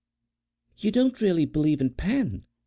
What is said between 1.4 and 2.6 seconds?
believe in Pan?"